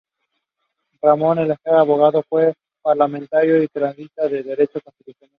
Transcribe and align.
Ramón 0.99 1.37
Elejalde, 1.37 1.77
abogado; 1.79 2.23
fue 2.27 2.55
parlamentario 2.81 3.61
y 3.61 3.67
tratadista 3.67 4.27
de 4.27 4.41
derecho 4.41 4.81
constitucional. 4.81 5.29